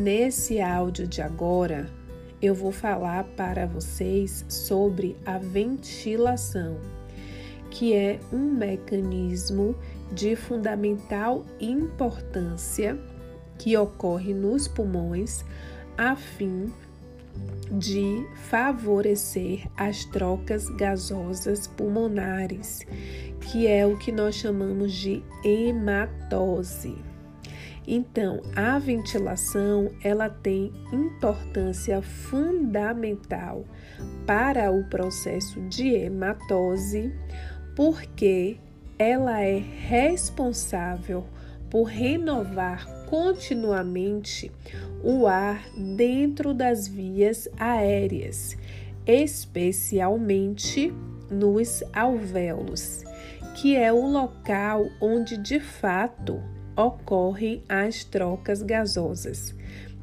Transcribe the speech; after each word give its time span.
Nesse 0.00 0.62
áudio 0.62 1.06
de 1.06 1.20
agora, 1.20 1.86
eu 2.40 2.54
vou 2.54 2.72
falar 2.72 3.22
para 3.36 3.66
vocês 3.66 4.46
sobre 4.48 5.14
a 5.26 5.36
ventilação, 5.36 6.78
que 7.70 7.92
é 7.92 8.18
um 8.32 8.50
mecanismo 8.50 9.76
de 10.10 10.34
fundamental 10.36 11.44
importância 11.60 12.98
que 13.58 13.76
ocorre 13.76 14.32
nos 14.32 14.66
pulmões 14.66 15.44
a 15.98 16.16
fim 16.16 16.72
de 17.70 18.26
favorecer 18.48 19.68
as 19.76 20.06
trocas 20.06 20.66
gasosas 20.76 21.66
pulmonares, 21.66 22.86
que 23.42 23.66
é 23.66 23.86
o 23.86 23.98
que 23.98 24.10
nós 24.10 24.34
chamamos 24.34 24.94
de 24.94 25.22
hematose. 25.44 27.09
Então, 27.86 28.40
a 28.54 28.78
ventilação, 28.78 29.90
ela 30.02 30.28
tem 30.28 30.72
importância 30.92 32.02
fundamental 32.02 33.64
para 34.26 34.70
o 34.70 34.84
processo 34.84 35.60
de 35.62 35.88
hematose, 35.88 37.12
porque 37.74 38.58
ela 38.98 39.40
é 39.40 39.58
responsável 39.58 41.24
por 41.70 41.84
renovar 41.84 42.86
continuamente 43.06 44.52
o 45.02 45.26
ar 45.26 45.64
dentro 45.96 46.52
das 46.52 46.86
vias 46.86 47.48
aéreas, 47.58 48.56
especialmente 49.06 50.92
nos 51.30 51.82
alvéolos, 51.92 53.02
que 53.56 53.76
é 53.76 53.92
o 53.92 54.06
local 54.06 54.86
onde 55.00 55.36
de 55.36 55.58
fato 55.58 56.42
ocorrem 56.86 57.62
as 57.68 58.04
trocas 58.04 58.62
gasosas, 58.62 59.54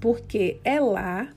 porque 0.00 0.60
é 0.64 0.80
lá 0.80 1.28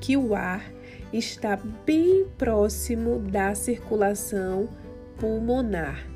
que 0.00 0.16
o 0.16 0.34
ar 0.34 0.72
está 1.12 1.58
bem 1.86 2.26
próximo 2.36 3.18
da 3.18 3.54
circulação 3.54 4.68
pulmonar. 5.18 6.06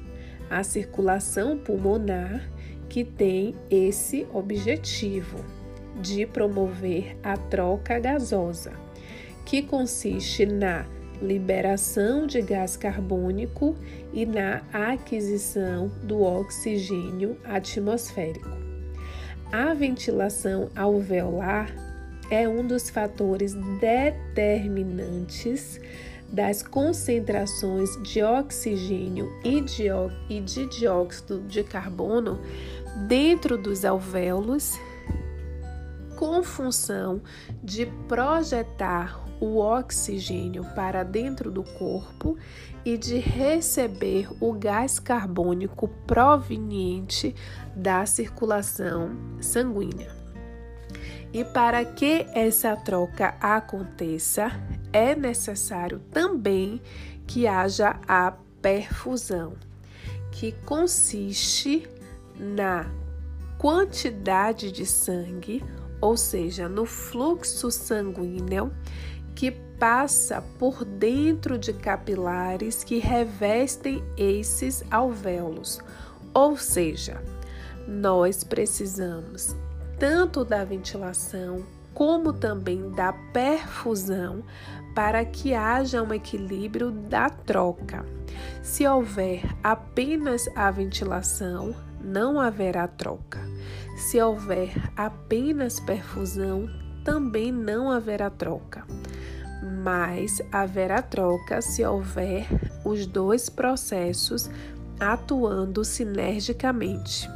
A 0.51 0.63
circulação 0.63 1.57
pulmonar 1.57 2.49
que 2.89 3.05
tem 3.05 3.55
esse 3.71 4.27
objetivo 4.35 5.39
de 6.01 6.27
promover 6.27 7.17
a 7.23 7.37
troca 7.37 7.99
gasosa, 7.99 8.73
que 9.47 9.63
consiste 9.63 10.45
na 10.45 10.87
liberação 11.23 12.27
de 12.27 12.43
gás 12.43 12.77
carbônico 12.77 13.77
e 14.13 14.27
na 14.27 14.63
aquisição 14.73 15.87
do 16.03 16.23
oxigênio 16.23 17.39
atmosférico. 17.45 18.51
A 19.53 19.73
ventilação 19.75 20.69
alveolar 20.75 21.73
é 22.31 22.49
um 22.49 22.67
dos 22.67 22.91
fatores 22.91 23.55
determinantes 23.79 25.79
das 26.33 26.63
concentrações 26.63 27.91
de 28.03 28.23
oxigênio 28.23 29.31
e 29.45 30.41
de 30.41 30.67
dióxido 30.67 31.43
de 31.43 31.63
carbono 31.63 32.41
dentro 33.07 33.59
dos 33.59 33.85
alvéolos, 33.85 34.79
com 36.17 36.43
função 36.43 37.21
de 37.63 37.85
projetar 38.09 39.22
o 39.43 39.57
oxigênio 39.59 40.65
para 40.73 41.03
dentro 41.03 41.51
do 41.51 41.65
corpo 41.65 42.39
e 42.85 42.97
de 42.97 43.19
receber 43.19 44.29
o 44.41 44.53
gás 44.53 45.01
carbônico 45.01 45.89
proveniente 46.07 47.35
da 47.75 48.07
circulação 48.07 49.11
sanguínea. 49.41 50.15
E 51.33 51.45
para 51.45 51.85
que 51.85 52.25
essa 52.33 52.77
troca 52.77 53.35
aconteça, 53.41 54.53
é 54.93 55.17
necessário 55.17 55.99
também 56.13 56.81
que 57.27 57.49
haja 57.49 57.99
a 58.07 58.35
perfusão, 58.61 59.55
que 60.31 60.53
consiste 60.65 61.89
na 62.39 62.87
quantidade 63.59 64.71
de 64.71 64.87
sangue, 64.87 65.65
ou 66.01 66.17
seja, 66.17 66.69
no 66.69 66.87
fluxo 66.87 67.73
sanguíneo 67.73 68.73
que 69.35 69.51
passa 69.51 70.43
por 70.59 70.85
dentro 70.85 71.59
de 71.59 71.73
capilares 71.73 72.85
que 72.85 72.99
revestem 72.99 74.03
esses 74.17 74.85
alvéolos. 74.91 75.81
Ou 76.33 76.57
seja, 76.57 77.21
nós 77.87 78.45
precisamos 78.45 79.57
tanto 79.99 80.45
da 80.45 80.65
ventilação 80.65 81.65
como 81.95 82.33
também 82.33 82.91
da 82.91 83.13
perfusão 83.13 84.43
para 84.95 85.25
que 85.25 85.55
haja 85.55 86.03
um 86.03 86.13
equilíbrio 86.13 86.91
da 86.91 87.29
troca. 87.29 88.05
Se 88.63 88.87
houver 88.87 89.43
apenas 89.63 90.49
a 90.55 90.71
ventilação, 90.71 91.75
não 92.03 92.41
haverá 92.41 92.87
troca. 92.87 93.41
Se 93.97 94.21
houver 94.21 94.73
apenas 94.97 95.81
perfusão, 95.81 96.69
também 97.05 97.53
não 97.53 97.91
haverá 97.91 98.31
troca. 98.31 98.85
Mas 99.63 100.43
haverá 100.51 101.01
troca 101.01 101.63
se 101.63 101.85
houver 101.85 102.47
os 102.85 103.07
dois 103.07 103.49
processos 103.49 104.51
atuando 104.99 105.85
sinergicamente. 105.85 107.31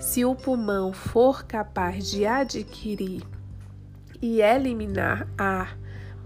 Se 0.00 0.24
o 0.24 0.34
pulmão 0.34 0.92
for 0.92 1.44
capaz 1.44 2.10
de 2.10 2.26
adquirir 2.26 3.22
e 4.20 4.40
eliminar 4.40 5.26
ar 5.36 5.76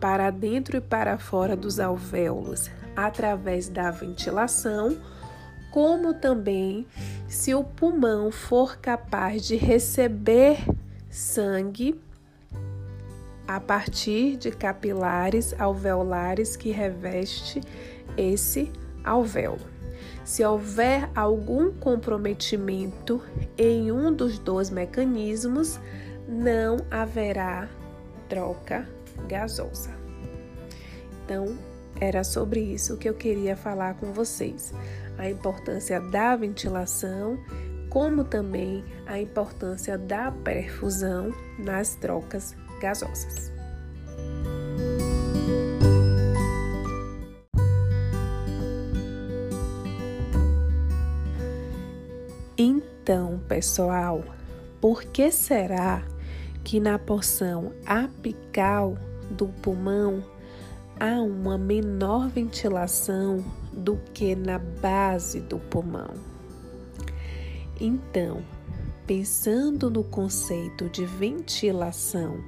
para 0.00 0.30
dentro 0.30 0.76
e 0.76 0.80
para 0.80 1.18
fora 1.18 1.56
dos 1.56 1.78
alvéolos 1.78 2.70
através 2.96 3.68
da 3.68 3.90
ventilação, 3.90 4.96
como 5.70 6.14
também 6.14 6.86
se 7.28 7.54
o 7.54 7.62
pulmão 7.62 8.32
for 8.32 8.78
capaz 8.78 9.46
de 9.46 9.56
receber 9.56 10.58
sangue 11.08 12.00
a 13.50 13.58
partir 13.58 14.36
de 14.36 14.52
capilares 14.52 15.52
alveolares 15.58 16.54
que 16.54 16.70
reveste 16.70 17.60
esse 18.16 18.70
alvéolo. 19.02 19.66
Se 20.24 20.44
houver 20.44 21.10
algum 21.16 21.72
comprometimento 21.72 23.20
em 23.58 23.90
um 23.90 24.12
dos 24.12 24.38
dois 24.38 24.70
mecanismos, 24.70 25.80
não 26.28 26.76
haverá 26.92 27.68
troca 28.28 28.88
gasosa. 29.26 29.90
Então, 31.24 31.58
era 32.00 32.22
sobre 32.22 32.60
isso 32.60 32.96
que 32.98 33.08
eu 33.08 33.14
queria 33.14 33.56
falar 33.56 33.94
com 33.94 34.12
vocês 34.12 34.72
a 35.18 35.28
importância 35.28 36.00
da 36.00 36.36
ventilação, 36.36 37.36
como 37.88 38.22
também 38.22 38.84
a 39.06 39.18
importância 39.18 39.98
da 39.98 40.30
perfusão 40.30 41.34
nas 41.58 41.96
trocas 41.96 42.54
gasosas. 42.80 43.52
Então, 52.58 53.40
pessoal, 53.48 54.24
por 54.80 55.04
que 55.04 55.30
será 55.30 56.02
que 56.64 56.80
na 56.80 56.98
porção 56.98 57.72
apical 57.86 58.96
do 59.30 59.48
pulmão 59.48 60.22
há 61.00 61.22
uma 61.22 61.56
menor 61.56 62.28
ventilação 62.28 63.42
do 63.72 63.96
que 64.12 64.36
na 64.36 64.58
base 64.58 65.40
do 65.40 65.58
pulmão. 65.58 66.12
Então, 67.80 68.42
pensando 69.06 69.90
no 69.90 70.04
conceito 70.04 70.90
de 70.90 71.06
ventilação, 71.06 72.38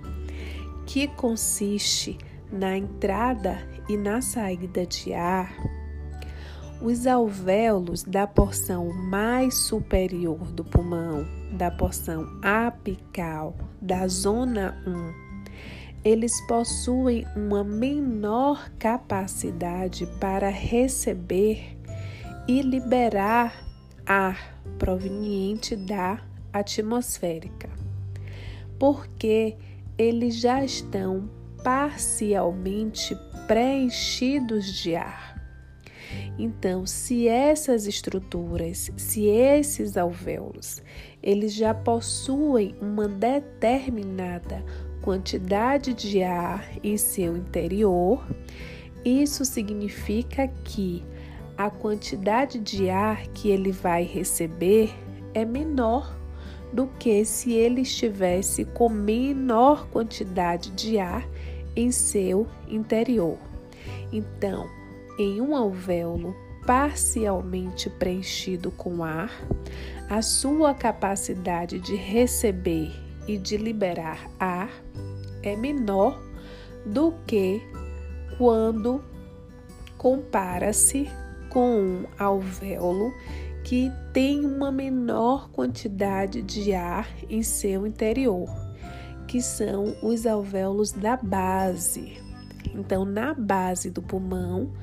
que 0.86 1.08
consiste 1.08 2.18
na 2.50 2.76
entrada 2.76 3.58
e 3.88 3.96
na 3.96 4.20
saída 4.20 4.86
de 4.86 5.12
ar, 5.12 5.54
os 6.80 7.06
alvéolos 7.06 8.02
da 8.02 8.26
porção 8.26 8.92
mais 8.92 9.54
superior 9.54 10.38
do 10.52 10.64
pulmão, 10.64 11.26
da 11.52 11.70
porção 11.70 12.26
apical, 12.42 13.54
da 13.80 14.06
zona 14.08 14.76
1 14.86 15.32
eles 16.04 16.40
possuem 16.46 17.24
uma 17.36 17.62
menor 17.62 18.70
capacidade 18.78 20.06
para 20.18 20.48
receber 20.48 21.78
e 22.48 22.60
liberar 22.60 23.54
ar 24.04 24.58
proveniente 24.78 25.76
da 25.76 26.20
atmosférica, 26.52 27.70
porque 28.80 29.56
eles 29.98 30.36
já 30.36 30.64
estão 30.64 31.28
parcialmente 31.62 33.16
preenchidos 33.46 34.72
de 34.72 34.96
ar. 34.96 35.32
Então, 36.38 36.86
se 36.86 37.28
essas 37.28 37.86
estruturas, 37.86 38.90
se 38.96 39.26
esses 39.26 39.96
alvéolos, 39.96 40.82
eles 41.22 41.54
já 41.54 41.72
possuem 41.72 42.74
uma 42.80 43.06
determinada 43.06 44.64
quantidade 45.02 45.92
de 45.94 46.22
ar 46.22 46.68
em 46.82 46.96
seu 46.96 47.36
interior, 47.36 48.24
isso 49.04 49.44
significa 49.44 50.48
que 50.48 51.04
a 51.56 51.70
quantidade 51.70 52.58
de 52.58 52.88
ar 52.88 53.26
que 53.28 53.50
ele 53.50 53.72
vai 53.72 54.04
receber 54.04 54.90
é 55.34 55.44
menor 55.44 56.21
do 56.72 56.86
que 56.98 57.24
se 57.24 57.52
ele 57.52 57.82
estivesse 57.82 58.64
com 58.64 58.88
menor 58.88 59.86
quantidade 59.88 60.70
de 60.70 60.98
ar 60.98 61.28
em 61.76 61.90
seu 61.90 62.46
interior. 62.66 63.38
Então, 64.12 64.68
em 65.18 65.40
um 65.40 65.54
alvéolo 65.54 66.34
parcialmente 66.66 67.90
preenchido 67.90 68.70
com 68.70 69.02
ar, 69.02 69.30
a 70.08 70.22
sua 70.22 70.74
capacidade 70.74 71.78
de 71.78 71.96
receber 71.96 72.92
e 73.26 73.36
de 73.36 73.56
liberar 73.56 74.30
ar 74.38 74.70
é 75.42 75.56
menor 75.56 76.22
do 76.84 77.14
que 77.26 77.62
quando 78.38 79.02
compara-se 79.96 81.08
com 81.48 81.78
um 81.78 82.04
alvéolo 82.18 83.12
que 83.72 83.90
tem 84.12 84.44
uma 84.44 84.70
menor 84.70 85.48
quantidade 85.48 86.42
de 86.42 86.74
ar 86.74 87.08
em 87.30 87.42
seu 87.42 87.86
interior, 87.86 88.50
que 89.26 89.40
são 89.40 89.96
os 90.02 90.26
alvéolos 90.26 90.92
da 90.92 91.16
base. 91.16 92.18
Então, 92.74 93.06
na 93.06 93.32
base 93.32 93.90
do 93.90 94.02
pulmão, 94.02 94.74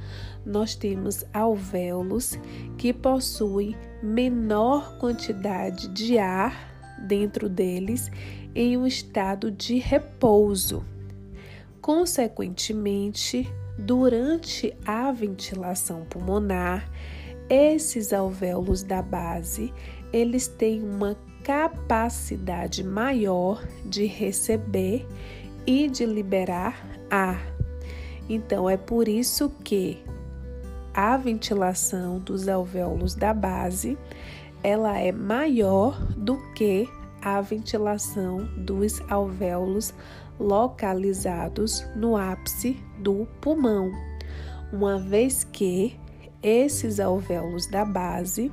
nós 0.44 0.74
temos 0.74 1.24
alvéolos 1.32 2.40
que 2.80 2.92
possuem 2.92 3.76
menor 4.02 4.98
quantidade 4.98 5.88
de 5.90 6.18
ar 6.18 6.98
dentro 7.08 7.48
deles 7.48 8.10
em 8.56 8.76
um 8.76 8.88
estado 8.88 9.52
de 9.52 9.78
repouso. 9.78 10.84
Consequentemente, 11.80 13.48
durante 13.78 14.76
a 14.84 15.12
ventilação 15.12 16.06
pulmonar, 16.06 16.90
esses 17.50 18.14
alvéolos 18.14 18.84
da 18.84 19.02
base, 19.02 19.74
eles 20.14 20.48
têm 20.48 20.84
uma 20.84 21.18
capacidade 21.44 22.84
maior 22.84 23.66
de 23.86 24.06
receber 24.06 25.08
e 25.66 25.90
de 25.90 26.06
liberar 26.06 26.86
ar. 27.10 27.42
Então 28.30 28.70
é 28.70 28.78
por 28.78 29.08
isso 29.08 29.50
que 29.64 30.04
a 30.94 31.18
ventilação 31.18 32.20
dos 32.20 32.48
alvéolos 32.48 33.16
da 33.16 33.34
base, 33.34 33.98
ela 34.64 34.98
é 35.00 35.12
maior 35.12 36.00
do 36.16 36.38
que 36.54 36.88
a 37.22 37.42
ventilação 37.42 38.46
dos 38.58 39.02
alvéolos 39.10 39.94
localizados 40.40 41.86
no 41.96 42.16
ápice 42.16 42.78
do 43.00 43.28
pulmão, 43.42 43.92
uma 44.72 45.00
vez 45.00 45.44
que 45.44 46.00
esses 46.42 47.00
alvéolos 47.00 47.68
da 47.68 47.84
base, 47.86 48.52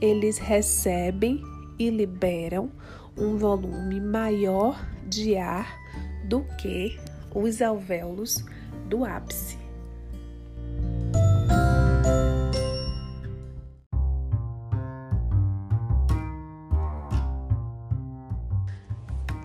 eles 0.00 0.38
recebem 0.38 1.42
e 1.78 1.90
liberam 1.90 2.70
um 3.16 3.36
volume 3.36 4.00
maior 4.00 4.80
de 5.06 5.36
ar 5.36 5.78
do 6.24 6.44
que 6.60 6.98
os 7.34 7.60
alvéolos 7.60 8.44
do 8.86 9.04
ápice. 9.04 9.58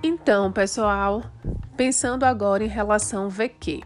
Então, 0.04 0.52
pessoal, 0.52 1.24
pensando 1.78 2.24
agora 2.24 2.64
em 2.64 2.68
relação 2.68 3.30
VQ. 3.30 3.82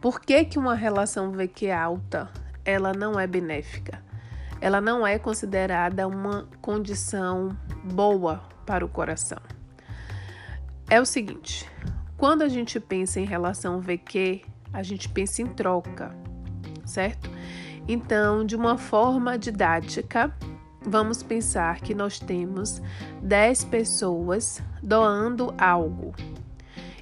Por 0.00 0.20
que, 0.20 0.44
que 0.44 0.58
uma 0.58 0.74
relação 0.74 1.30
VQ 1.30 1.70
alta 1.70 2.39
ela 2.70 2.92
não 2.92 3.18
é 3.18 3.26
benéfica. 3.26 4.02
Ela 4.60 4.80
não 4.80 5.06
é 5.06 5.18
considerada 5.18 6.06
uma 6.06 6.48
condição 6.60 7.56
boa 7.84 8.42
para 8.66 8.84
o 8.84 8.88
coração. 8.88 9.38
É 10.88 11.00
o 11.00 11.06
seguinte, 11.06 11.68
quando 12.16 12.42
a 12.42 12.48
gente 12.48 12.78
pensa 12.78 13.20
em 13.20 13.24
relação 13.24 13.80
VQ, 13.80 14.42
a 14.72 14.82
gente 14.82 15.08
pensa 15.08 15.42
em 15.42 15.46
troca, 15.46 16.14
certo? 16.84 17.30
Então, 17.88 18.44
de 18.44 18.54
uma 18.54 18.76
forma 18.76 19.38
didática, 19.38 20.34
vamos 20.82 21.22
pensar 21.22 21.80
que 21.80 21.94
nós 21.94 22.18
temos 22.18 22.82
10 23.22 23.64
pessoas 23.64 24.62
doando 24.82 25.54
algo 25.58 26.14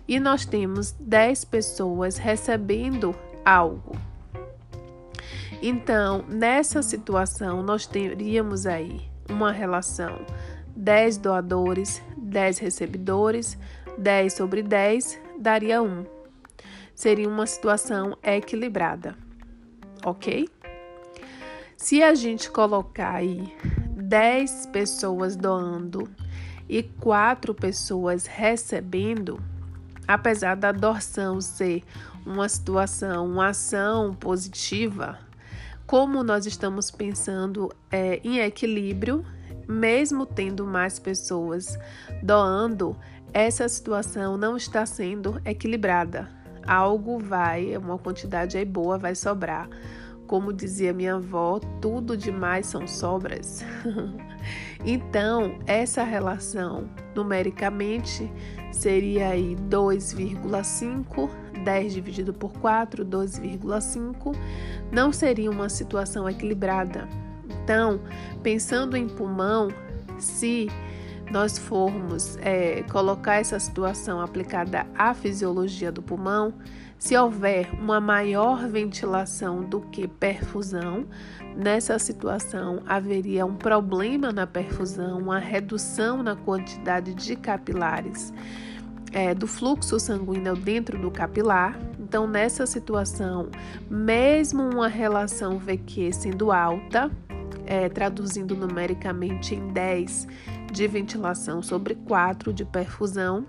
e 0.06 0.18
nós 0.18 0.46
temos 0.46 0.92
10 0.92 1.44
pessoas 1.44 2.16
recebendo 2.16 3.14
algo. 3.44 3.94
Então, 5.60 6.24
nessa 6.28 6.82
situação, 6.82 7.62
nós 7.62 7.86
teríamos 7.86 8.64
aí 8.66 9.08
uma 9.28 9.50
relação 9.50 10.24
10 10.76 11.18
doadores, 11.18 12.00
10 12.16 12.58
recebedores, 12.58 13.58
10 13.98 14.32
sobre 14.32 14.62
10 14.62 15.20
daria 15.38 15.82
1. 15.82 16.06
Seria 16.94 17.28
uma 17.28 17.46
situação 17.46 18.16
equilibrada, 18.22 19.16
ok? 20.04 20.48
Se 21.76 22.02
a 22.02 22.14
gente 22.14 22.50
colocar 22.50 23.14
aí 23.14 23.52
10 23.96 24.66
pessoas 24.66 25.36
doando 25.36 26.08
e 26.68 26.82
4 26.82 27.54
pessoas 27.54 28.26
recebendo, 28.26 29.40
apesar 30.06 30.54
da 30.54 30.70
doação 30.70 31.40
ser 31.40 31.82
uma 32.24 32.48
situação, 32.48 33.26
uma 33.26 33.48
ação 33.48 34.14
positiva, 34.14 35.18
como 35.88 36.22
nós 36.22 36.44
estamos 36.44 36.90
pensando 36.90 37.72
é, 37.90 38.20
em 38.22 38.40
equilíbrio, 38.40 39.24
mesmo 39.66 40.26
tendo 40.26 40.66
mais 40.66 40.98
pessoas 40.98 41.78
doando, 42.22 42.94
essa 43.32 43.66
situação 43.66 44.36
não 44.36 44.54
está 44.54 44.84
sendo 44.84 45.40
equilibrada. 45.46 46.28
Algo 46.66 47.18
vai, 47.18 47.74
uma 47.78 47.96
quantidade 47.96 48.58
aí 48.58 48.66
boa 48.66 48.98
vai 48.98 49.14
sobrar. 49.14 49.66
Como 50.26 50.52
dizia 50.52 50.92
minha 50.92 51.14
avó, 51.14 51.58
tudo 51.80 52.18
demais 52.18 52.66
são 52.66 52.86
sobras. 52.86 53.64
então, 54.84 55.58
essa 55.66 56.02
relação 56.04 56.86
numericamente 57.14 58.30
seria 58.70 59.30
aí 59.30 59.56
2,5 59.70 61.30
10 61.58 61.92
dividido 61.92 62.32
por 62.32 62.52
4, 62.54 63.04
2,5, 63.04 64.34
não 64.90 65.12
seria 65.12 65.50
uma 65.50 65.68
situação 65.68 66.28
equilibrada. 66.28 67.08
Então, 67.62 68.00
pensando 68.42 68.96
em 68.96 69.08
pulmão, 69.08 69.68
se 70.18 70.68
nós 71.30 71.58
formos 71.58 72.38
é, 72.40 72.82
colocar 72.90 73.34
essa 73.34 73.58
situação 73.58 74.20
aplicada 74.20 74.86
à 74.96 75.12
fisiologia 75.12 75.92
do 75.92 76.02
pulmão, 76.02 76.54
se 76.98 77.16
houver 77.16 77.72
uma 77.74 78.00
maior 78.00 78.66
ventilação 78.66 79.62
do 79.62 79.80
que 79.80 80.08
perfusão, 80.08 81.06
nessa 81.56 81.98
situação 81.98 82.82
haveria 82.86 83.46
um 83.46 83.54
problema 83.54 84.32
na 84.32 84.46
perfusão, 84.46 85.18
uma 85.18 85.38
redução 85.38 86.22
na 86.22 86.34
quantidade 86.34 87.14
de 87.14 87.36
capilares 87.36 88.32
é, 89.12 89.34
do 89.34 89.46
fluxo 89.46 89.98
sanguíneo 89.98 90.54
dentro 90.56 90.98
do 90.98 91.10
capilar. 91.10 91.78
Então, 91.98 92.26
nessa 92.26 92.66
situação, 92.66 93.48
mesmo 93.90 94.62
uma 94.62 94.88
relação 94.88 95.58
VQ 95.58 96.12
sendo 96.12 96.50
alta, 96.50 97.10
é, 97.66 97.88
traduzindo 97.88 98.56
numericamente 98.56 99.54
em 99.54 99.68
10 99.68 100.26
de 100.72 100.86
ventilação 100.86 101.62
sobre 101.62 101.94
4 101.94 102.52
de 102.52 102.64
perfusão, 102.64 103.46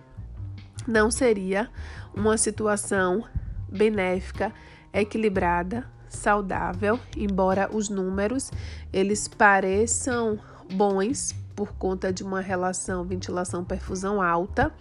não 0.88 1.12
seria 1.12 1.70
uma 2.14 2.38
situação 2.38 3.24
benéfica, 3.72 4.52
equilibrada, 4.92 5.86
saudável, 6.10 7.00
embora 7.16 7.70
os 7.72 7.88
números 7.88 8.52
eles 8.92 9.28
pareçam 9.28 10.40
bons 10.74 11.36
por 11.56 11.74
conta 11.74 12.12
de 12.12 12.24
uma 12.24 12.42
relação 12.42 13.04
ventilação-perfusão 13.04 14.22
alta, 14.22 14.72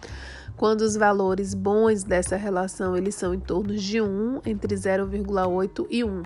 quando 0.59 0.81
os 0.81 0.97
valores 0.97 1.53
bons 1.53 2.03
dessa 2.03 2.35
relação 2.35 2.93
eles 2.97 3.15
são 3.15 3.33
em 3.33 3.39
torno 3.39 3.77
de 3.77 4.01
1, 4.01 4.41
entre 4.45 4.75
0,8 4.75 5.87
e 5.89 6.03
1. 6.03 6.23